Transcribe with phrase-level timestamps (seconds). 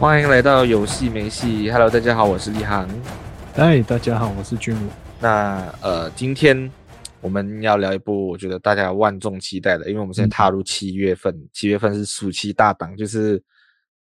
[0.00, 2.88] 欢迎来到有戏没戏，Hello，大家好，我是立航。
[3.54, 4.90] 嗨，大家好，我是君武。
[5.20, 6.70] 那呃，今天
[7.20, 13.40] 我们要聊一部我觉得大家万众期待的，因为我们现在踏入七月份，七、嗯、月份是暑期大档，就是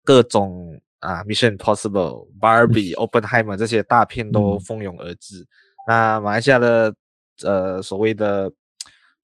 [0.04, 5.42] 各种啊，Mission Impossible、Barbie、 嗯、Oppenheimer 这些大片都蜂拥而至。
[5.42, 5.48] 嗯、
[5.88, 6.94] 那马来西亚的
[7.44, 8.52] 呃所谓的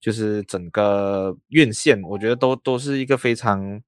[0.00, 3.82] 就是整个院线，我觉得都都是一个非常。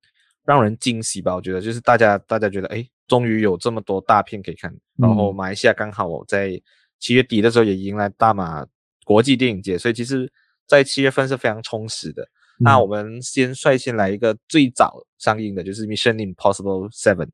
[0.44, 4.74] 让人惊喜吧，我觉得就是大家大家觉得，哎，终于有这么多大片可以看。
[4.96, 6.60] 然后马来西亚刚好我在
[6.98, 8.66] 七月底的时候也迎来大马
[9.04, 10.30] 国际电影节，所以其实，
[10.66, 12.22] 在七月份是非常充实的。
[12.22, 17.26] 嗯、那我们先率先来一个最早上映的，就是《Mission Impossible Seven》。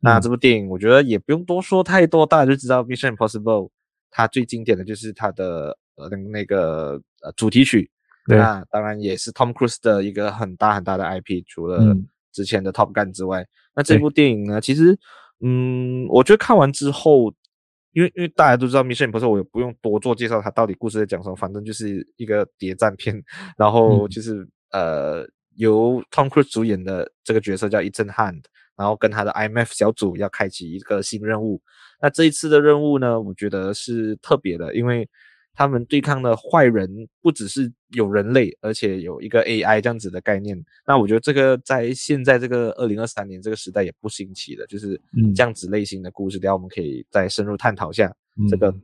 [0.00, 3.66] 那这部电影我觉得也不用多说太多，大家就知道《Mission Impossible》
[4.10, 7.90] 它最经典的就是它的呃那个呃主题曲。
[8.26, 12.06] 对那当然也是 Tom Cruise 的一个很大很大的 IP，除了、嗯。
[12.32, 14.60] 之前的 Top Gun 之外，那这部电影呢？
[14.60, 14.98] 其实，
[15.40, 17.32] 嗯，我觉得看完之后，
[17.92, 23.22] 因为因为大家都知道 Mission Impossible，我也不用多做介绍，它到底故事在讲什么，反正就是一个谍战片，
[23.56, 28.44] 然后就是、嗯、呃，由 Tom Cruise 主演的这个角色叫 Ethan Hunt，
[28.76, 31.60] 然后跟他的 IMF 小组要开启一个新任务。
[32.00, 35.08] 那这一次的任务呢，我觉得是特别的，因为。
[35.54, 36.88] 他们对抗的坏人
[37.20, 40.58] 不只是有人类，而且有一个 AI 这样子的概念。
[40.86, 45.00] 那我觉得这个在现在这个二零二三年这个时代也不新奇的，就是
[45.34, 46.38] 这样子类型的故事。
[46.38, 48.10] 等下我们可以再深入探讨一下
[48.48, 48.74] 这个，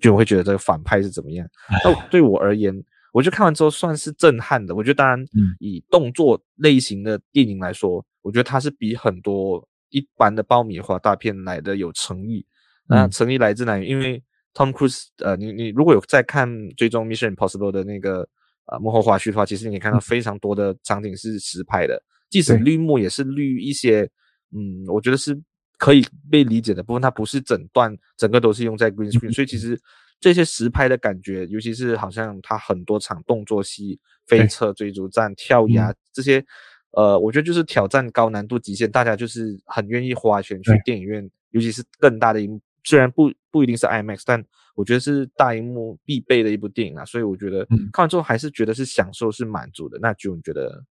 [0.00, 1.48] 就会觉得这个反派是怎么样。
[1.84, 2.74] 那对我而言，
[3.12, 4.74] 我就看完之后算是震撼的。
[4.74, 5.24] 我觉得当然
[5.60, 12.44] 以动作类型的电影来说，我觉得它是比很多一般的爆米花大片来的有诚意。
[12.88, 13.86] 那诚意来自哪里？
[13.86, 14.20] 因为
[14.54, 18.28] Tom Cruise，呃，你你如果有在看追踪 Mission Impossible 的那个
[18.66, 24.08] 呃幕后花絮的话，其实你可以看到非常多的场景是实拍的，即使绿幕也是绿一些，
[24.52, 25.40] 嗯，我觉得是
[25.78, 29.80] 可以被理解的部分，它不是整段整个都是用在 green screen，所以其实
[30.18, 36.44] 这些实拍的感觉，尤其是好像它很多场动作戏、飞车追逐战、跳崖这些，
[36.90, 42.60] 呃，我觉得就是挑战高难度极限，大家就是很愿意花钱去电影院，尤其是更大的荧幕。
[42.82, 44.44] 虽然不不一定是 IMAX，但
[44.74, 49.98] 我觉得是大荧幕必备的一部电影啊，所以我觉得看完之后还是觉得是享受是满足的。
[49.98, 50.84] 嗯、那就你觉得？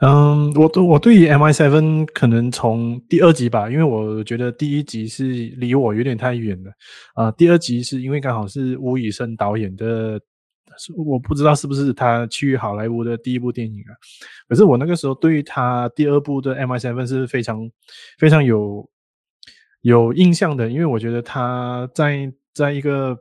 [0.00, 5.24] 嗯，我我对于 MI Seven 可能从第二集吧，因为我觉得第一集是
[5.56, 6.70] 离我有点太远了
[7.14, 7.32] 啊、呃。
[7.32, 10.20] 第二集是因为刚好是吴宇森导演的，
[10.96, 13.92] 我不知道是不是他去好莱坞的第一部电影啊。
[14.48, 17.68] 可是我那个时候对于他第二部的 MI Seven 是非常
[18.18, 18.88] 非常有。
[19.84, 23.14] 有印象的，因为我觉得他在在一个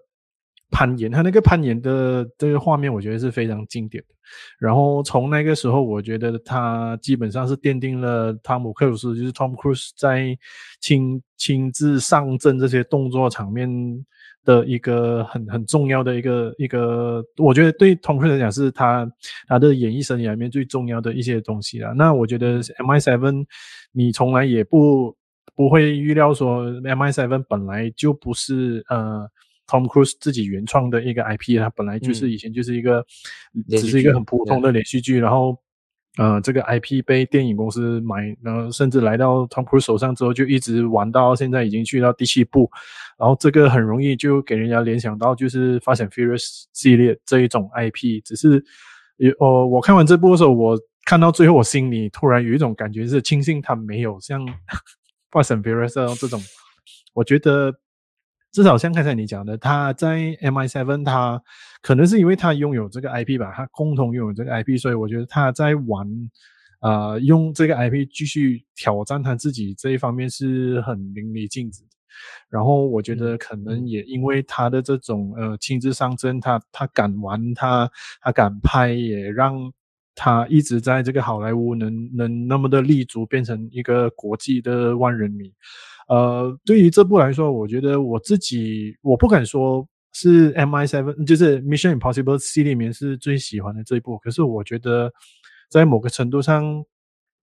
[0.72, 4.16] 攀岩，他那个攀岩的这个画面，我觉得是非常经典的。
[4.58, 10.38] 然后从那个时候，我觉得他基本上是奠定了汤姆克鲁斯，就是 Tom Cruise 在
[10.80, 13.70] 亲亲自上阵这些动作场面
[14.46, 19.06] 的一个很很重要的一个一个，我觉得对 Tom Cruise 来讲是他
[19.50, 21.94] 他的演艺生涯里面最重要的一些东西了。
[21.94, 23.46] 那我觉得 MI7，
[23.92, 25.14] 你从来也不。
[25.56, 29.30] 不会预料说 MI7 本来就不是呃
[29.68, 33.06] Tom Cruise 自己原创的一个 IP，它本来就是以前就是一个、
[33.54, 35.58] 嗯、只是一个很普通的连续剧，然后
[36.18, 42.70] 呃这个 IP 被电影公司买，然后甚至来到 Tom Cruise 手上之后就一直玩到现在已经去到第七部，
[43.18, 48.64] 然后这个很容易就给人家联想到就是 Fast and Furious 系列这一种 IP，只是
[49.18, 54.46] 有哦我看完这部的时候，我看到最后我心里突然有一种感觉是庆幸它没有像。
[55.34, 56.40] Fast and Furious 这种，
[57.14, 57.74] 我觉得
[58.52, 61.42] 至少像刚才你讲的，他在 MI7，他
[61.82, 66.08] 可能是因为他拥有这个 IP 吧，他共同拥有这个 IP，所以我觉得他在玩，
[66.82, 71.90] 啊、呃，用这个 IP 继续挑战他自己这一方面是很淋漓尽致的。
[72.48, 77.90] 然后我觉得可能也因为他的这种呃亲自上阵，他他敢玩，他
[78.22, 79.74] 他敢拍，也让。
[80.16, 85.52] 他一直在这个好莱坞能能那么的立足，变成一个国际的万人迷。
[86.08, 94.18] 呃，对于这部来说，我觉得我自己我不敢说是 M I Seven，就是 Mission Impossible 系列里面是最喜欢的这一部。
[94.20, 95.12] 可是我觉得
[95.70, 96.84] 在某个程度上，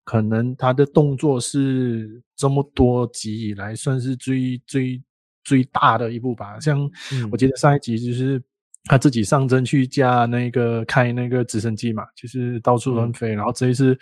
[0.04, 5.02] 可能他的动作是这么多集以来算是最最
[5.42, 6.60] 最大的一部吧。
[6.60, 6.88] 像
[7.32, 8.40] 我记得上一集就是。
[8.84, 13.34] 他自己上阵去架那个开那个直升机嘛，就是到处乱飞。
[13.34, 13.96] 嗯、然后这一次，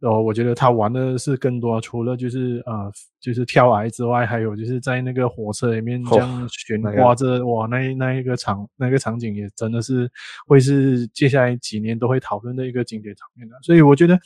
[0.00, 2.90] 哦，我觉得他玩的是更多，除了就是呃，
[3.20, 10.10] 就是跳崖之外，还有就是在那个火车里面这样悬挂着，哦、哇，那那一个场那个场景也真的是
[10.46, 13.56] 会是接下来几年都会讨论的一个经典场面的。
[13.62, 14.18] 所以我觉得，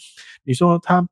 [0.44, 1.06] 你说他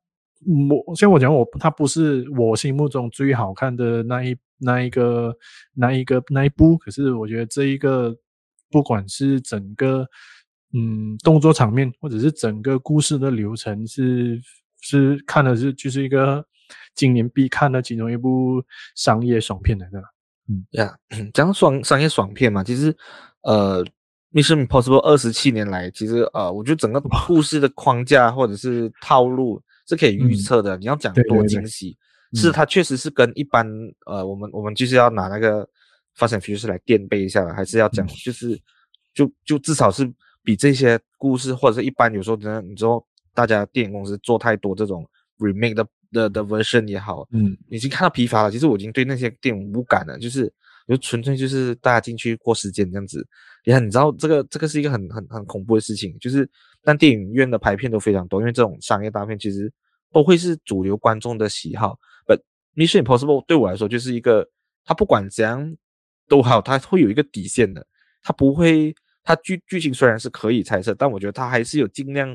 [0.85, 5.35] 我像我讲，我他不是我心目中最好看的那一那一个
[5.73, 8.15] 那一个那一部，可是我觉得这一个
[8.69, 10.07] 不管是整个
[10.73, 14.39] 嗯动作场面，或者是整个故事的流程是，
[14.81, 16.45] 是是看的是就是一个
[16.95, 18.63] 今年必看的其中一部
[18.95, 20.01] 商业爽片来的。
[20.49, 20.97] 嗯，呀，
[21.33, 22.95] 讲爽商业爽片嘛，其实
[23.41, 23.85] 呃。
[24.33, 30.75] Mission Impossible 二十七年来，其实呃，我觉得整个故事的框架或者是套路是可以预测的。
[30.77, 33.65] 嗯、你要讲多惊喜，对对对是它确实是跟一般
[34.05, 35.67] 呃，我们我们就是要拿那个
[36.17, 38.59] Fast and Furious 来垫背一下，还是要讲就是、嗯、
[39.13, 40.11] 就就至少是
[40.43, 48.51] 比这些故事或者是一般有时候真的，你知道大家电影公司做太多这种 remake 的的的 version 也好，嗯，已经看到疲乏了。
[48.51, 50.51] 其实我已经对那些电影无感了，就是。
[50.87, 53.21] 就纯粹就是大家进去过时间这样子，
[53.65, 56.49] 也很你知道这个这个是一个很很很恐怖的事情，就是
[56.81, 59.69] 但电影院的排片都非常多，因为这种商业大片其实
[60.13, 61.99] 都会是主流观众的喜好。
[62.25, 62.39] But
[62.73, 64.47] Mission Impossible 对我来说就是一个，
[64.85, 65.75] 它不管怎样
[66.27, 67.85] 都好，它会有一个底线的，
[68.21, 68.93] 它不会，
[69.23, 72.29] 它剧剧情虽然是可以猜测，但我觉得它还是有尽量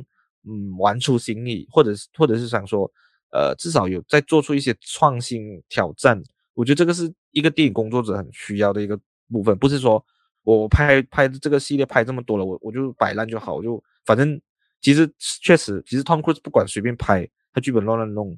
[0.44, 2.90] 嗯玩出新意，或者是或者是想说，
[3.30, 6.22] 呃至少有在做出一些创新挑战。
[6.54, 8.98] 我觉得这个是一个电影工作者很需要的一个
[9.30, 10.04] 部分，不是说
[10.42, 14.38] 我拍拍这个系列拍这么多了，我我就摆烂就好，我就反正
[14.82, 18.36] 其实确实，其实 Tom Cruise 不管随便拍，他剧本乱乱弄，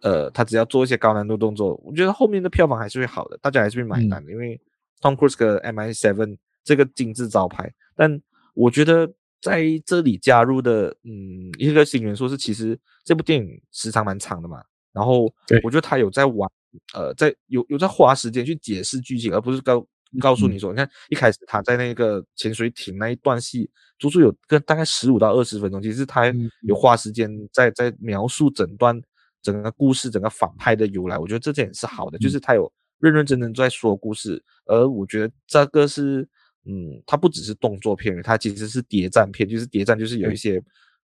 [0.00, 4.60] 呃，他只要做一些高难度动作，我觉得后面的票房还是会好的，大家还是会买单的，嗯、因为
[5.00, 7.72] Tom Cruise 的 MI7 这个金字招牌。
[7.94, 8.20] 但
[8.54, 14.62] 我觉得在这里加入的，嗯，一个新元素是，其实这部电影时长蛮长的嘛，
[14.92, 15.32] 然后
[15.62, 16.50] 我觉得他有在玩。
[16.92, 19.86] 呃，在有有在花时间去解释剧情，而不是告
[20.20, 26.30] 告诉你说，嗯、你看一开始他在那个潜水艇那一段戏，足足有个大概十五到二十分钟，其实他
[26.64, 29.00] 有花时间在在描述整段
[29.40, 31.16] 整个故事、整个反派的由来。
[31.16, 34.42] 我觉得这点是好的，就是他有认认真真在说故事。
[34.66, 36.28] 而我觉得这个是，
[36.64, 40.62] 嗯，它不只是动作片，它其实是谍战片，就是谍战就是有一些。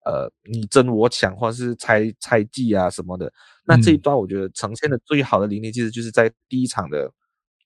[0.06, 3.30] 呃，你争我抢，或者是猜猜忌啊什么的，
[3.66, 7.12] 那这一段我觉得呈现的最好的淋漓，其实就是在第一场的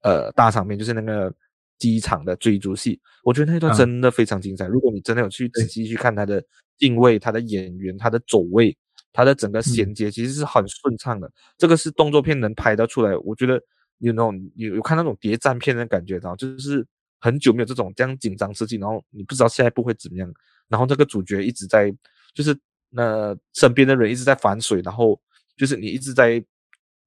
[0.02, 1.32] 呃大场面，就是那个
[1.78, 4.66] 机场的追逐戏，我觉得那一段真的非常精彩。
[4.66, 6.44] 嗯、如果你真的有去仔细去看他的
[6.76, 8.76] 定位、他的演员、他的走位、
[9.12, 11.28] 他的整个衔接，其实是很顺畅的。
[11.28, 13.62] 嗯、这个是动作片能拍得出来，我觉得
[14.04, 16.86] 有那种有有看那种谍战片的感觉，然后就是
[17.20, 20.32] 很久没有这种这样紧张刺激，然后你不知道下一步会怎么样，
[20.68, 21.94] 然后这个主角一直在。
[22.34, 22.58] 就是
[22.90, 25.16] 那身边的人一直在反水，然后
[25.56, 26.44] 就是你一直在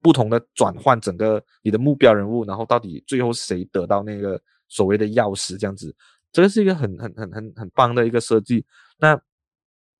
[0.01, 5.93] 不同的转换整个你的目标人物，然后到底最后谁得到那个所谓的钥匙这样子，
[6.31, 8.65] 这个是一个很很很很很棒的一个设计。
[8.97, 9.19] 那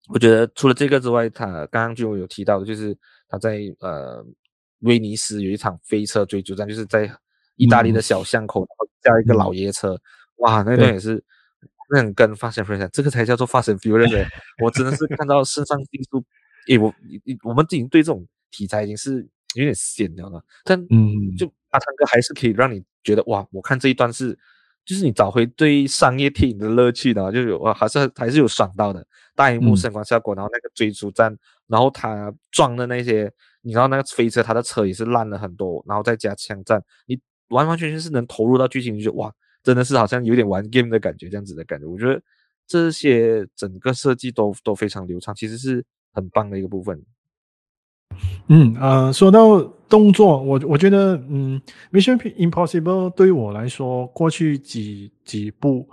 [0.07, 2.97] 我觉得除了这个之外，他刚刚就有提到就是
[3.27, 4.25] 他在呃
[4.79, 7.09] 威尼斯有一场飞车追逐战，就是在
[7.55, 9.99] 意大利的小巷口，然后加一个老爷车，
[10.37, 11.23] 哇，那段也是。
[11.89, 14.27] 那很跟 Fast and Furious，这个才叫做 Fast and Furious。
[14.61, 16.21] 我真的是看到肾上腺素，
[16.67, 16.93] 诶，我
[17.45, 19.25] 我们已经对这种题材已经是
[19.55, 20.43] 有点闲了了。
[20.65, 24.37] 但嗯，就阿汤哥还是可以让你觉得哇，我看这一段是，
[24.83, 29.07] 就是你找回对商业电影的乐趣的，就有哇，还是还是有爽到的。
[29.33, 31.33] 大荧幕声光效果，然后那个追逐战，
[31.67, 33.31] 然后他撞的那些，
[33.67, 37.19] 你知道那个飞车，他的车也是烂了很多，然后再加枪战，你
[37.49, 39.29] 完完全全是能投入到剧情，就哇。
[39.63, 42.21] 真的是好像有点玩 game 的感觉，这样子的感觉，我觉得
[42.65, 45.83] 这些整个设计都都非常流畅，其实是
[46.13, 47.03] 很棒的一个部分。
[48.47, 55.85] 嗯，呃，说到动作，我我觉得，嗯，Mission Impossible 对于我来说，过去几几部，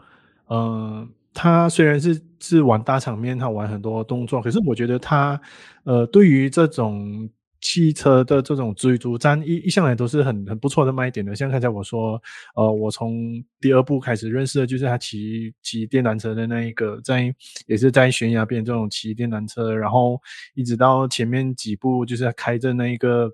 [0.46, 5.40] 呃，它虽然是是玩大场面，它玩很多动作，可是我觉得它，
[5.82, 7.28] 呃，对于这种。
[7.64, 12.20] 汽车的这种追逐战一一向来都是很很不错的卖点的，像刚才我说，
[12.56, 17.34] 呃，我从第二部开始认识的就是他骑骑电单车的那一个，在
[17.66, 20.20] 也是在悬崖边这种骑电单车，然后
[20.54, 23.30] 一直到前面几部就是他开着那一个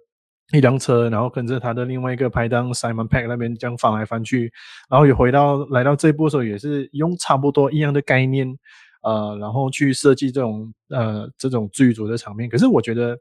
[0.53, 4.53] 一辆车，然后跟着他的另外一个拍档 Simon Pack 那边这样翻来翻去，
[4.89, 8.47] 然后也回到来到这一部的时候也是用差不多一样的概念，
[9.03, 13.19] 呃，然后去设计这种呃这种追逐的场面，可是我觉得。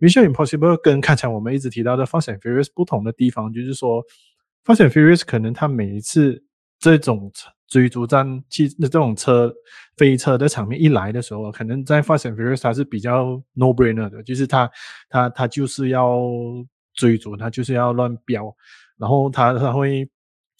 [0.00, 4.04] Mission Impossible 跟刚才我们一直提到的 Fast and Furious 不同的地方，就是说
[4.64, 6.42] Fast and Furious 可能它每一次
[6.78, 7.30] 这种
[7.66, 9.52] 追逐战汽那这种车
[9.96, 14.70] 飞车的场面一来的时候，可能在 Fast and Furious 它是比较 no brainer 的，就是它
[15.08, 16.20] 它它就是要
[16.94, 18.54] 追逐，它就是要乱飙，
[18.96, 20.08] 然后它它会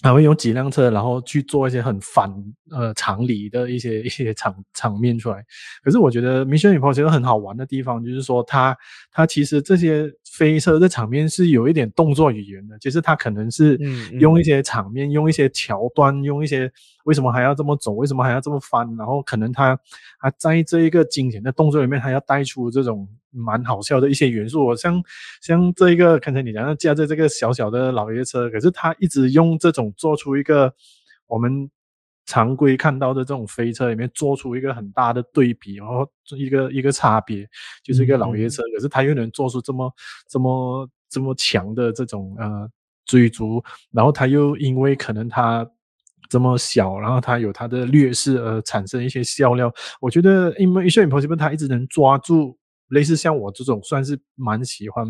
[0.00, 2.33] 还会用几辆车，然后去做一些很反
[2.71, 5.45] 呃常理的一些一些场场面出来。
[5.83, 8.76] 可是我觉得《Mission Impossible》很好玩的地方，就是说它
[9.11, 13.76] 它其实这些飞车的场面是有一点动作语言的，其实它可能是
[14.21, 16.71] 用一些场面，嗯嗯、用一些桥段，用一些
[17.09, 19.79] 为什么还要这么走，为什么还要这么翻，然后可能他
[20.21, 23.09] 他在这一个惊险的动作里面，还要带出这种。
[23.31, 25.05] 蛮好笑的一些元素，像
[25.43, 30.73] 像这一个，刚才你讲的驾着这个小小的老爷车，可是他一直用这种做出一个
[31.27, 31.71] 我们
[32.25, 37.47] 常规看到的这种飞车里面做出一个很大的对比，然后一个一个差别，
[37.85, 39.93] 就是一个老爷车，嗯、可是他又能做出这么
[40.27, 42.67] 这么这么强的这种呃
[43.05, 43.62] 追逐，
[43.93, 45.71] 然后他又因为可能他
[46.28, 52.58] 这么小，然后它有它的劣势而产生一些笑料，我觉得因为 Mission Impossible 它一直能抓住。
[52.90, 55.06] 类似像我这种算是蛮喜欢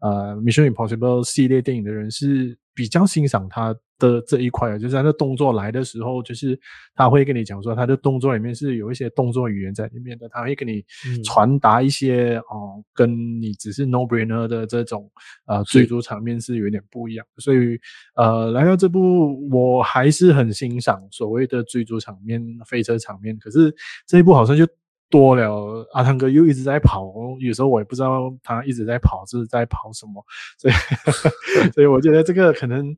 [0.00, 6.58] 呃 Mission Impossible 系列电影的人，是比较欣赏他的这一块的，就是他的动作来的时候，就是
[6.94, 10.84] 他会跟你讲说，他的动作里面是有一些动作语言在里面的，他会跟你
[11.24, 15.10] 传达一些哦、呃，跟你只是 no brainer 的这种
[15.46, 17.26] 呃追逐场面是有点不一样。
[17.38, 17.78] 所以
[18.16, 23.74] 呃，来到这部我还是很欣赏所谓的追逐场面、飞车场面，可是
[24.06, 24.66] 这一部好像就。
[25.12, 30.24] 多了，阿汤哥又一直在跑，有时候我也不知道他一直在跑是在跑什么，
[30.56, 30.74] 所以
[31.76, 32.96] 所以我觉得这个可能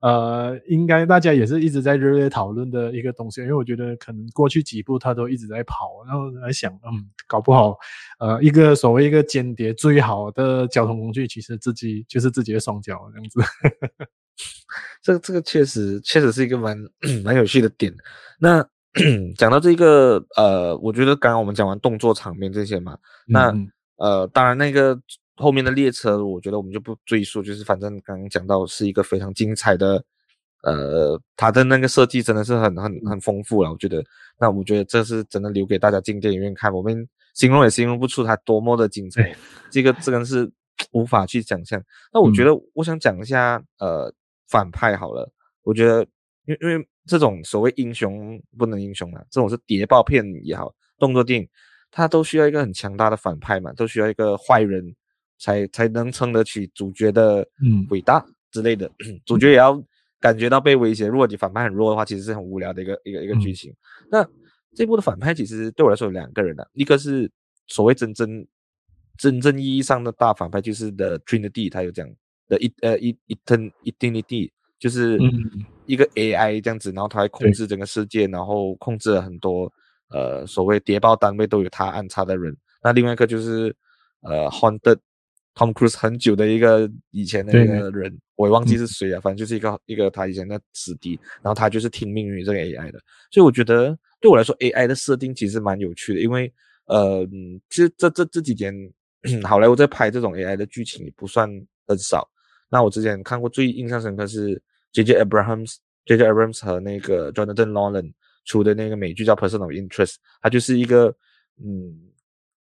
[0.00, 7.76] 呃，应该大家也是一直在热烈讨论的一个东西，因为我觉得可能过去几步他都一直在跑，然后来想，嗯，搞不好
[8.18, 13.40] 呃，一个所谓一个间谍最好的交通工具，其实自己就是自己的双脚这样子。
[15.02, 16.78] 这这个确实确实是一个蛮
[17.22, 17.94] 蛮有趣的点，
[18.40, 18.66] 那。
[19.38, 23.54] 讲到这个，呃，我觉得刚刚我们讲完动作场面这些嘛，那
[23.96, 25.00] 呃，当然那个
[25.36, 30.02] 后面的列车，我觉得我们就不赘述，就是反正刚刚讲到是一个非常精彩的，
[30.64, 34.02] 呃，它的那个设计真的是很很很丰富了，我觉得。
[34.40, 39.32] 那我觉得这是真的留给大家进电影院看，我们形容也形容不出它多么的精彩，
[39.70, 40.50] 这个真的是
[40.90, 41.80] 无法去想象。
[42.12, 44.12] 那我觉得我想讲一下，呃，
[44.48, 45.30] 反派好了，
[45.62, 46.04] 我觉得
[46.46, 46.88] 因为因为。
[47.10, 51.48] 这种所谓英雄不能英雄啊，这种是谍报片也好，动作电影，
[51.90, 54.94] 它都需要一个很强大的反派嘛，都需要一个坏人
[55.36, 57.44] 才才能撑得起主角的
[57.88, 59.82] 伟大之类的，嗯、 主角也要
[60.20, 61.08] 感觉到被威胁。
[61.08, 63.72] 如果你反派很弱的话，其实是很无聊的一个一个一个剧情。
[63.72, 64.28] 嗯、那
[64.76, 67.28] 这部的反派其实对我来说有两个人啊，一个是
[67.66, 68.46] 所谓真正
[69.18, 72.08] 真正意义上的大反派，就是 The Trinity，他有讲
[72.46, 74.52] 的一呃一一 Eternity。
[74.80, 75.18] 就是
[75.84, 79.70] 一个 AI 这样子，然后它会控制整个世界，然后控制了很多
[80.08, 82.56] 呃所谓谍报单位都有他安插的人。
[82.82, 83.76] 那另外一个就是
[84.22, 84.96] 呃 Haunted
[85.54, 92.98] Tom Cruise 很久的一个以前的一个人，我也忘记是谁啊，反正就是一个一个他以前的死敌，然后他就是听命于这个 AI 的。
[93.30, 96.50] 所以我觉得对我来说，AI 的设定其实蛮有趣的，因为
[96.86, 97.28] 呃
[97.68, 98.74] 其实这这这几年
[99.44, 101.46] 好莱坞在拍这种 AI 的剧情也不算
[101.86, 102.26] 很少。
[102.70, 104.58] 那我之前看过最印象深刻是。
[104.92, 105.22] J.J.
[105.22, 106.24] Abrams，J.J.
[106.24, 108.12] Abrams 和那个 Jonathan Nolan
[108.44, 111.14] 出的那个美剧叫《Personal Interest》，它就是一个，
[111.62, 112.10] 嗯，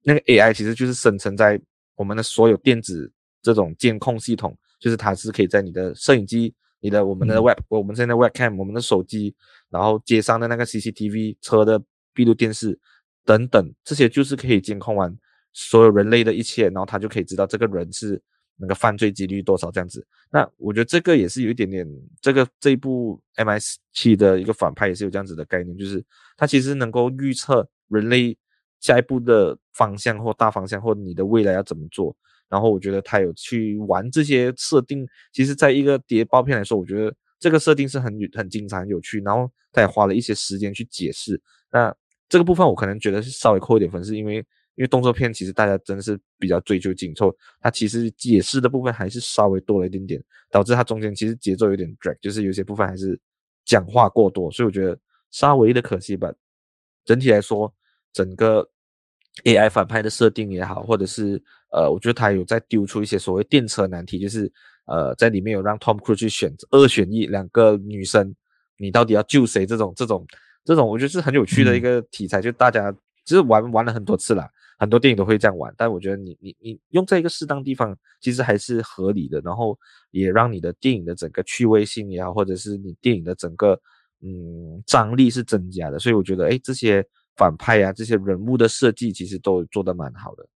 [0.04, 0.54] 那个 A.I.
[0.54, 1.60] 其实就是生成在
[1.96, 9.36] 我们的所有电子这种监控系统，就是它是可以在你的摄影机、你的我们的 Web、嗯、我们现在 Webcam、我们的手机，
[9.70, 11.82] 然后街上的那个 CCTV、车的
[12.14, 12.78] 闭路电视
[13.26, 15.18] 等等，这些就是可以监控完
[15.54, 18.22] 所有人类的一切，然后它就可以知道这个人是。
[18.60, 20.06] 那个犯罪几率多少这样子？
[20.30, 21.88] 那我觉得这个也是有一点点，
[22.22, 26.04] 这个这一部 MI7 的一个反派也是有这样子的概念，就是
[26.36, 28.38] 他其实能够预测人类
[28.82, 32.16] 下一步的方向或大方向，或你的未来要怎么做。
[32.50, 39.22] 然后我觉得他有去玩这些设定，其实在一个谍报片来说，我觉得这个设定是很很精彩、很有趣。
[39.22, 41.42] 然后他也花了一些时间去解释。
[41.72, 41.96] 那
[42.28, 44.46] 这个部分我可能觉得是稍微扣一点分，是因为。
[44.80, 53.20] 因为动作片其实大家真的是比较追求紧凑，它其实解释的部分还是稍微多了一点点，导致它中间其实节奏有点 drag，就是有些部分还是
[53.66, 54.98] 讲话过多，所以我觉得
[55.32, 56.32] 稍微的可惜吧。
[57.04, 57.74] 整体来说，
[58.14, 58.66] 整个
[59.44, 61.44] AI 反派的设定也好，或者是
[61.74, 64.50] 呃，我觉得他有在丢出一些所谓电车难题，就是
[64.86, 68.34] 呃，在里面有让 Tom Cruise 去选择二选一，两个女生，
[68.78, 69.66] 你到底要救谁？
[69.66, 70.26] 这种这种
[70.64, 72.90] 这种，我觉得是很有趣的一个题材，嗯、就大家
[73.26, 74.50] 其实玩玩了很多次了。
[74.80, 79.78] 很多电影都会这样玩，但我觉得你你你用在一个适当地方，其实还是合理的，然后
[80.12, 83.80] 也让你的电影的整个趣味性也好，或者是你电影的整个
[84.22, 87.06] 嗯张力是增加的，所以我觉得哎，这些
[87.36, 90.48] 反派呀、啊，这些人物的设计其实都做得蛮好的。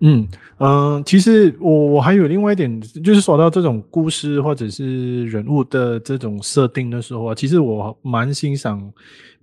[0.00, 8.80] 嗯嗯、其实我我还有另外一点，就是说到这种故事或者是人物的这种设定的时候啊，其实我蛮欣赏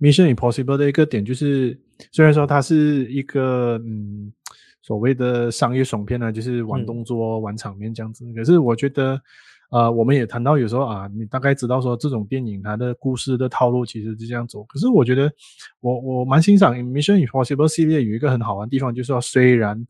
[0.00, 1.78] Mission Impossible》的一个点，就是
[2.12, 4.32] 虽然说它是一个嗯
[4.82, 9.20] 所谓的商业爽片呢，就是玩动作、嗯、玩场面这样子，可是我觉得。
[9.68, 14.62] 呃，我们也谈到有时候啊，你大概知道说这种电影它的故事的套路其实是这样走。
[14.62, 15.28] 可是我觉得
[15.80, 19.84] 我我蛮欣赏《Mission Impossible》系列有一个很好玩的地方，就是说虽然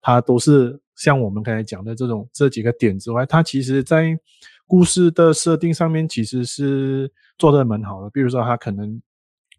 [0.00, 4.16] 它都是像我们刚才讲的这种这几个点之外，它其实在
[4.64, 8.10] 故事的设定上面其实是做的蛮好的。
[8.10, 9.02] 比如说，它可能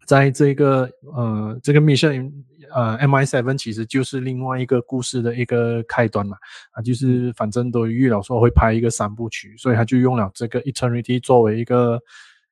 [0.08, 2.32] 在这个呃这个 Mission。
[2.74, 6.36] 呃，MI7 其实就是另外一个故事的一个开端嘛，
[6.72, 11.98] 啊，就是反正都预料说会拍一个三部曲，所以他就用了这个 Eternity 作为一个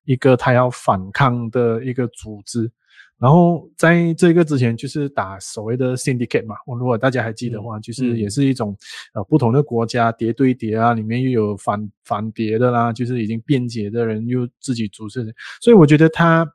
[0.07, 2.73] 一个他要反抗的一个组织。
[3.19, 8.75] 然后在这个之前，就是打所谓的 Syndicate 嘛，我如果大家还记得的话，就是也是一种
[9.13, 16.51] 呃不同的国家叠对叠啊，里面又有反反叠的啦，就是已经变节的人又自己组织的，所以我觉得他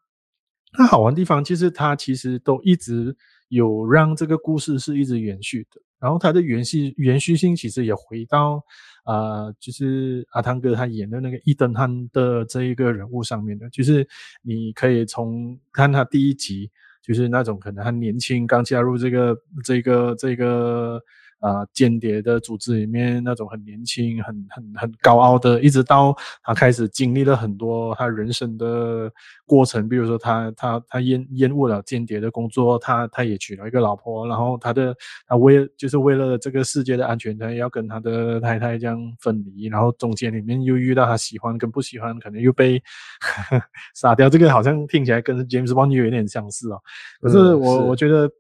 [0.72, 3.16] 他好玩地方，其实他其实都一直。
[3.54, 8.64] 有让这个故事是一直延续的，然后它的延续延续性其实也回到，
[9.04, 14.08] 呃，就是阿汤哥他演的那个伊登汉的这一个人物上面的，就是
[14.42, 16.72] 你可以从看他第一集，
[17.04, 21.04] 就是那种可能很年轻，刚加入这个这个这个。
[21.42, 29.12] 啊、呃，间谍的组织里面那种很年轻、很很很高傲的，一直到他开始经历了很多他人生的
[29.46, 34.96] 过程，比如说他他他厌厌恶了间谍的工作，他他也娶了一个老婆，然后他的
[35.28, 42.78] 他为就是为了这个世界的安全，他也要跟他的太太这样分离，然后中间里面又遇到他喜欢跟不喜欢，可能又被
[43.20, 43.64] 呵 呵
[43.96, 46.80] 杀掉，这个好像听起来跟 James Bond 又有点相似哦。
[47.20, 48.32] 可是我、我觉得。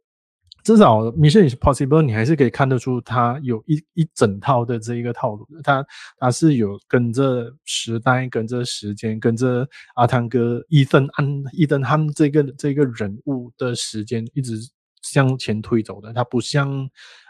[0.63, 5.86] 至少《Mission Impossible》你还是可以看得出，它有一一整套的这一个套路的，它
[6.18, 14.58] 它是有跟着时代、跟着时间、跟着阿汤哥伊登安伊登汉这个这个人物的时间一直
[15.01, 16.13] 向前推走的。
[16.13, 16.70] 它不像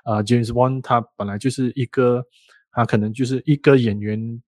[0.06, 2.24] 呃 James Bond，他本来就是一个，
[2.72, 4.42] 他可能就是一个演员。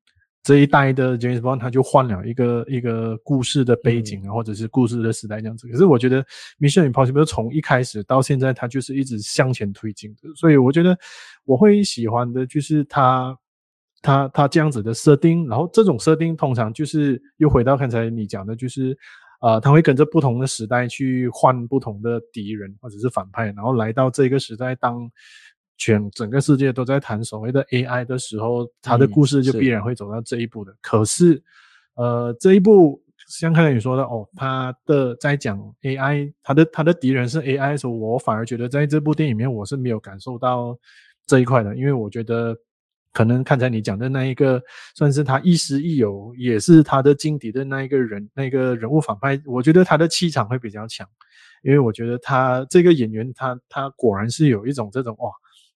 [0.44, 5.70] 这一代的 James Bond 他就换了一个一个故事的背景啊，嗯、或者是故事的时代这样子。
[5.70, 6.22] 可是我觉得
[6.60, 10.28] Mission Impossible 从一开始到现在，它就是一直向前推进的。
[10.36, 10.98] 所以我觉得
[11.46, 13.34] 我会喜欢的就是它
[14.02, 15.48] 它它这样子的设定。
[15.48, 18.98] 然后这种设定通常就是又回到刚才你讲的，就是
[19.40, 25.10] 呃，他会跟着不同的时代去换不同的敌人或者是反派，然后来到这个时代当。
[25.78, 30.72] 全整个世界都在谈所谓的 AI 的时候，他的故事就必然会走到这一步的。
[30.72, 31.42] 嗯、可是，
[31.96, 40.78] 呃，这一步像刚才你说的哦，他的在讲 AI，他的他的敌人是 AI 的时候，我反而觉得在这部电影里面我是没有感受到
[41.26, 42.56] 这一块的，因为我觉得
[43.12, 44.62] 可能刚才你讲的那一个
[44.96, 51.08] 算是他亦师亦友，也是他的劲敌的那一个人，那个人物反派，我觉得他的气场会比较强，
[51.64, 55.32] 因为我觉得他这个演员他他果然是有一种这种哇。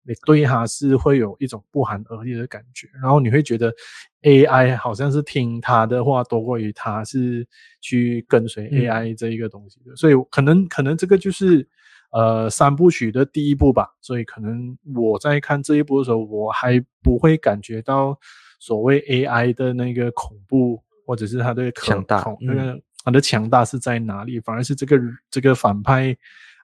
[0.08, 3.74] 你对他是会有一种不寒而栗的感觉，然后你会觉得
[4.22, 7.46] AI 好像是听他的话多过于他是
[7.82, 11.68] 去跟随 AI 这一个东西的，嗯、所以可能可能这个就是
[12.12, 18.18] 呃三部曲的第一部吧，所以可能我在看这一部的时候，我还不会感觉到
[18.60, 24.98] 所谓 AI 的那个恐怖，或者是它的强大，那个它的强大是在哪里，反而是这个
[25.30, 26.16] 这个反派。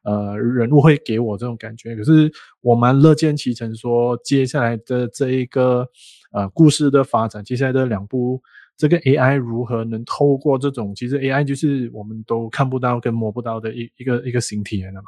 [0.04, 5.88] 呃，人物会给我这种感觉，可是我蛮乐见其成，说接下来的这一个
[6.34, 8.42] 呃故事的发展，接下来的两部，
[8.76, 15.08] 这个 AI 如何能透过这种，其实 AI 就是我们都看不到跟摸不到的一一个一个形体来的嘛，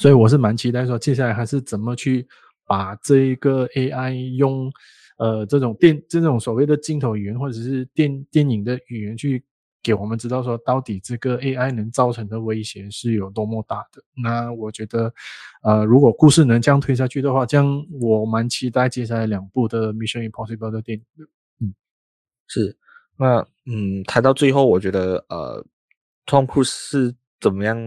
[0.00, 2.24] 所以我是蛮期待说接下来还是怎么去
[2.64, 4.70] 把这一个 AI 用
[5.18, 9.44] 呃这种电这种所谓的镜头语言或者是电电影的语言去。
[9.86, 14.02] 给我们知道说，到底这个 AI 能造成的威胁是有多么大的。
[14.20, 15.14] 那我觉得，
[15.62, 21.04] 呃，如果故事能这样推下去的话，这样我蛮期待接下来两部的 Mission Impossible 的电影。
[21.60, 21.72] 嗯，
[22.48, 22.76] 是。
[23.16, 25.64] 那嗯，谈到最后，我觉得呃
[26.26, 27.78] ，Tom Cruise 是怎么样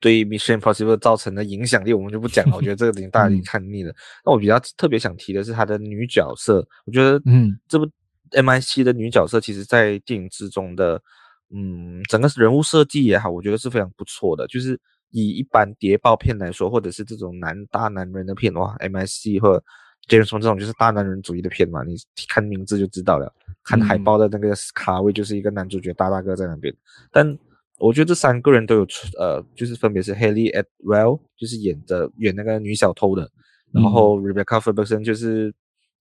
[0.00, 2.56] 对 Mission Impossible 造成的影响力，我们就不讲了。
[2.60, 3.94] 我觉得这个已经大家已经看腻了。
[4.22, 7.90] 那、嗯、我比较特别想提的是他的女角色，我觉得嗯，这部
[8.32, 11.02] M I C 的女角色，其实在电影之中的。
[11.50, 14.46] 嗯，整个人物设计也好，我觉得是非常不错的。
[14.48, 14.78] 就是
[15.10, 19.64] 以一般谍报片来说，或者是这种男大男人的片的话，M I C 或者
[20.08, 21.96] James Bond 这种就是大男人主义的片嘛，你
[22.28, 23.32] 看名字就知道了，
[23.64, 26.74] 看海报的那个卡位就是一个男主角大大哥在那边。
[27.10, 27.38] 但
[27.78, 28.86] 我觉得这三个人都有
[29.18, 33.30] 呃，就是分别是 Hayley Atwell，就是演的演那个女小偷的，
[33.72, 35.54] 然后 Rebecca Ferguson 就是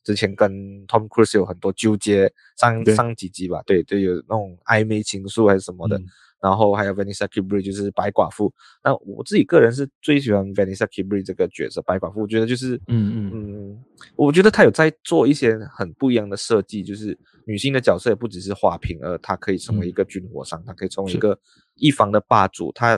[0.08, 0.50] 之前跟
[0.88, 5.98] Tom Cruise 有很多纠结，上上几集吧，对对，有那种暧昧情愫还是什么的。
[5.98, 6.06] 嗯。
[6.40, 13.32] 然后还有 Vanessa Kirby 就是白寡妇，那我自己个人是最喜欢 Vanessa Kirby 这个角色白寡妇，我觉得就是嗯嗯。
[13.34, 13.84] 嗯，
[14.16, 21.38] 我觉得她有在做一些很不一样的设计，就是女性的角色也不只是花瓶，而她可以成为一个军火商，她、嗯、可以成为一个
[21.76, 22.98] 一方的霸主，她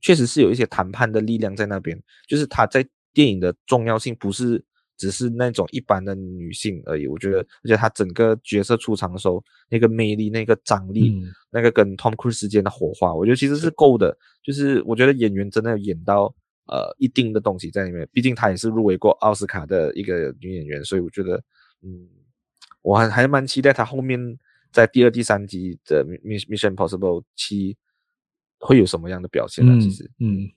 [0.00, 4.64] 确实是有一些谈判的力量在那边，就是她在电影的重要性不是。
[4.98, 14.14] 只是那种一般的女性而已，我觉得，而且她整个角色出场的时候，那个魅力、那个张力、嗯、那个跟 Tom Cruise 之间的火花，我觉得其实是够的。
[14.42, 16.34] 就是我觉得演员真的演到
[16.66, 21.40] 呃一定的东西在里面，毕竟她也是入围过奥斯卡的一个女演员，所以我觉得，
[21.82, 22.08] 嗯，
[22.82, 24.18] 我还还蛮期待她后面
[24.72, 27.76] 在第二、第三集的 Mission Impossible 七
[28.58, 29.78] 会有什么样的表现呢？
[29.80, 30.42] 其实，嗯。
[30.42, 30.50] 嗯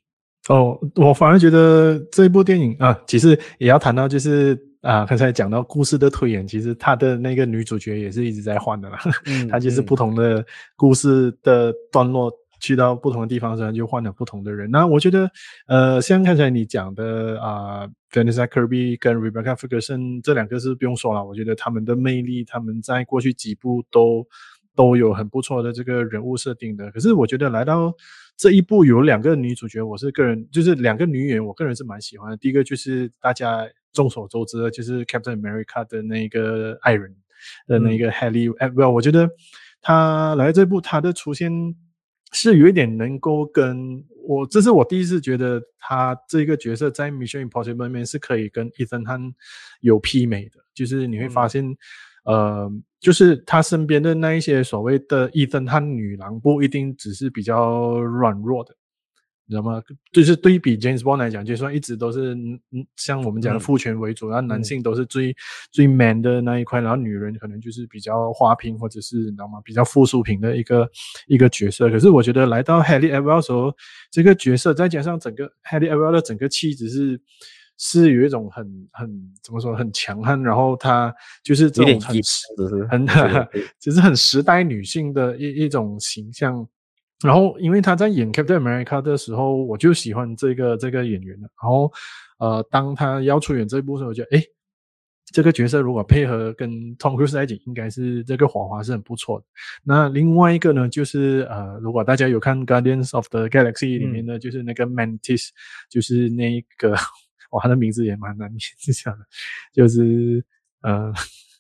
[0.50, 9.00] 哦，我反而觉得这一部电影啊，其实也要谈到，就是啊，刚才讲到故事的推演，其实他的那个女主角也是一直在换的啦。
[9.28, 10.44] 嗯， 他就是不同的
[10.76, 14.70] 故事的段落，去到不同的地方时候就换了不同的人。
[14.72, 15.30] 那我觉得，
[15.68, 24.26] 呃，像刚才你讲的啊，Vanessa Kirby 跟 Rebecca Ferguson 这两个是不用说了，我觉得他们的魅力，他们在过去几部都
[24.76, 26.90] 都有很不错的这个人物设定的。
[26.92, 27.94] 可是我觉得来到
[28.42, 32.36] 这一部有两个女主角，我是个人就是两个女演员，我个人是蛮喜欢的。
[32.38, 37.16] 第一个就是大家众所周知的，就是 Captain America 的那个爱人
[37.68, 39.30] 的那个 Hayley Atwell，我觉得
[39.80, 41.52] 她来这部她的出现
[42.32, 49.34] 是有一点能够跟我，这是我第一次觉得她这个角色在 Mission Impossible 里面是可以跟 Ethan Hunt
[49.82, 51.64] 有媲美的，就是你会发现。
[51.64, 51.78] 嗯
[52.24, 58.76] 呃，就是他身边的那一些所谓的伊森和女郎，不一定只是比较软弱的，
[59.48, 59.82] 你知道吗？
[60.12, 65.36] 就是对比 James Bond 来讲，就算一直都是嗯，像我们讲的父权为主，然后、嗯、男性都是最、嗯、
[65.72, 69.60] 最 man 的那一块，然后女人可能就是比较花瓶或者是你知道吗？
[69.66, 70.88] 比较附属品的一个
[71.28, 71.90] 一个角色。
[71.90, 73.74] 可是我觉得来到 Hayley Atwell 的时候，
[74.12, 77.20] 这个角色再加上整个 Hayley Atwell 的整个气质是。
[77.78, 79.10] 是有一种很很
[79.42, 82.00] 怎么说很强悍，然后她就是这种
[82.90, 83.48] 很很
[83.80, 86.68] 就是很时代女性的一一种形象。
[87.24, 91.48] 然后因为她在演 Captain America 的时候，我就喜欢这个这个演员了。
[91.62, 91.92] 然后
[92.38, 94.44] 呃，当她要出演这一部时候，我觉得诶，
[95.32, 99.46] 这个角色如果配合跟 Tom Cruise 在一起，应该是这个火花是很不错的。
[99.84, 105.50] 那另外一个呢，就是呃，如果大家有看 Guardians of the Galaxy 里面的，就是那个 Mantis，
[105.90, 106.96] 就是那个。
[107.52, 109.26] 哇，他的名字也蛮难念，是 这样的，
[109.72, 110.44] 就是
[110.82, 111.14] 呃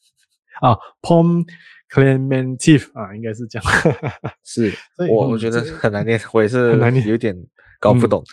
[0.62, 1.48] 啊，Pom
[1.90, 3.68] Klementieff 啊，应该是这样。
[4.44, 4.74] 是，
[5.10, 6.78] 我我觉得很难念，我也是
[7.08, 7.36] 有点
[7.80, 8.24] 搞不懂，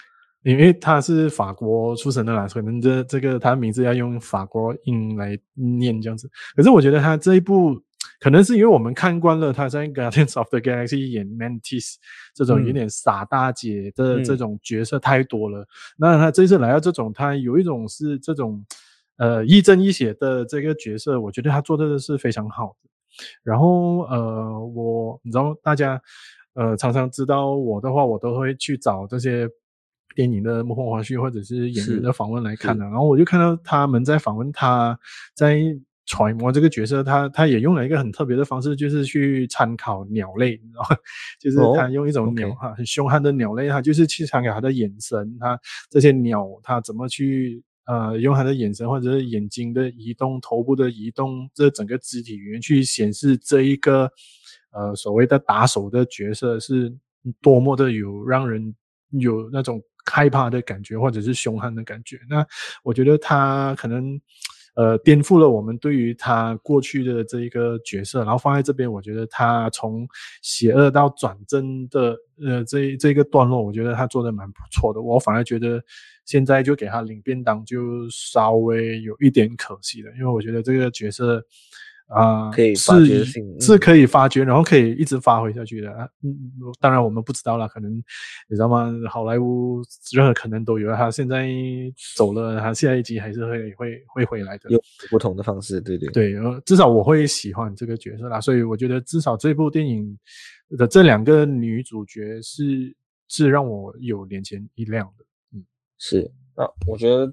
[0.44, 6.30] 嗯，因为他是法国出生的啦，所以可能这这个他的名字要用法国音来念这样子。
[6.56, 7.80] 可是我觉得他这一部。
[8.20, 11.94] 可能是因为我们看惯了他在《Guardians of the Galaxy》演 Mantis
[12.34, 15.60] 这种有点傻大姐的这种角色太多了。
[15.60, 15.66] 嗯、
[15.98, 18.64] 那他这次来到这种，他有一种是这种
[19.18, 22.90] 呃亦正亦邪的这个角色，我觉得他做的是非常好的。
[23.42, 26.00] 然后呃，我你知道大家
[26.54, 29.48] 呃常常知道我的话，我都会去找这些
[30.14, 32.84] 电影的幕后花絮或者是演员的访问来看的。
[32.84, 34.98] 然后我就看到他们在访问他
[35.34, 35.78] 在。
[36.08, 40.84] 揣摩这个角色，他他也用了一个很特别的方式，就是去参考鸟类，你知道？
[41.38, 42.76] 就是他用一种鸟哈、oh.
[42.78, 54.10] 很凶悍的鸟类，他就是去参考他的眼神，他这些鸟他怎么去呃用他的眼神或者是眼睛的移动、头部的移动，这整个肢体语言去显示这一个
[54.72, 56.90] 呃所谓的打手的角色是
[57.42, 58.74] 多么的有让人
[59.10, 62.18] 有那种害怕的感觉，或者是凶悍的感觉。
[62.30, 62.46] 那
[62.82, 64.18] 我觉得他可能。
[64.78, 70.06] 呃，颠覆了我们对于他过去的这一个角色，然后放在这边，我觉得他从
[70.40, 75.00] 邪恶到转正的呃这这个段落，我觉得他做的蛮不错的。
[75.02, 75.82] 我反而觉得
[76.24, 81.44] 现在就给他领便当，就稍微有一点可惜了，因为我觉得这个角色。
[82.08, 85.90] 啊、呃，可以发掘性是是可以发掘，然后可以一直发挥下去的。
[86.22, 86.34] 嗯，
[86.80, 87.94] 当然我们不知道了，可能
[88.48, 88.90] 你知道吗？
[89.10, 90.90] 好莱坞任何可能都有。
[90.96, 91.46] 他现在
[92.16, 96.36] 走了，他下一集还是会会会回来的，有不同的方式，对对对。
[96.38, 100.18] 呃，至少我会喜欢这个角色啦，所以我觉得至少这部电影
[100.78, 102.96] 的这两个女主角是
[103.28, 105.24] 是让我有眼前一亮的。
[105.54, 105.62] 嗯，
[105.98, 106.30] 是。
[106.56, 107.30] 那我觉得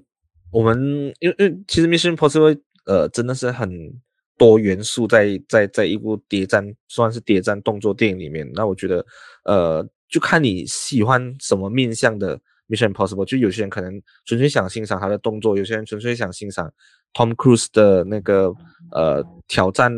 [0.50, 0.78] 我们
[1.20, 3.98] 因为因为其实 Mission Impossible 呃真的是很。
[4.38, 9.04] 多元素在在在一部谍战算是谍战动作电影里面，那我觉得，
[9.44, 16.72] 呃，就看你喜欢什么面向的 Mission Impossible，就有些人可能纯粹想欣赏他的动作，有些人纯粹想欣赏
[17.14, 18.52] Tom Cruise 的那个
[18.92, 19.90] 呃挑战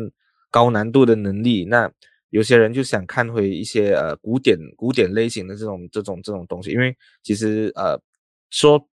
[0.49, 1.91] 高难度的能力，那
[2.29, 7.99] 有些人就想看回一些呃古典古典类型的这种这种这种东西，因为其实呃
[8.51, 8.87] 说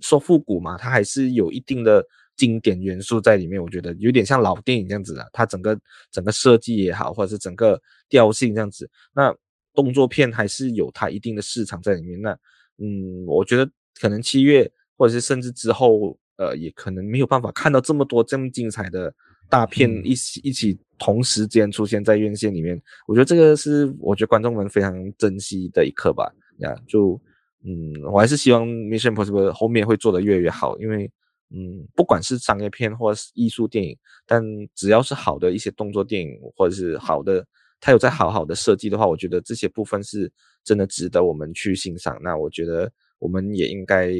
[0.00, 2.04] 说复古嘛，它还是有一定的
[2.42, 5.78] 经典元素在里面，我觉得有点像老电影这样子啊，它整个
[6.10, 9.32] 整个设计也好，或者是整个调性这样子，那
[9.72, 12.36] 动作片还是有它一定的市场在里面，那。
[12.78, 19.14] 嗯，我觉得可能七月或者是甚至之后，呃，也可能没有办法看到这么多这么精彩的
[19.48, 22.80] 大片一起、嗯、一起同时间出现在院线里面。
[23.06, 26.32] 我觉得这个是我觉得观众们非常珍惜的一刻吧。
[26.60, 27.20] 呀，就
[27.62, 31.08] 嗯，我还是希望 Mission Impossible 后面会做得越来越好，因为
[31.54, 34.42] 嗯，不管是商业片或是艺术电影，但
[34.74, 37.46] 只要是好的一些动作电影或者是好的。
[37.84, 40.30] 它有在好好的设计的话，我觉得这些部分是
[40.62, 42.16] 真的值得我们去欣赏。
[42.22, 42.88] 那我觉得
[43.18, 44.12] 我们也应该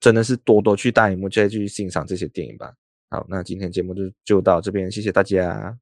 [0.00, 2.74] 真的是多多去大荧幕再去欣赏这些电影吧。
[3.08, 5.78] 好，那今天节目就就到这边，谢谢大家。